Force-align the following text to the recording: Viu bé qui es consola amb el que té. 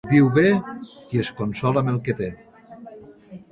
Viu 0.11 0.29
bé 0.37 0.45
qui 1.11 1.21
es 1.25 1.29
consola 1.43 1.85
amb 1.85 1.93
el 1.93 2.01
que 2.09 2.17
té. 2.23 2.33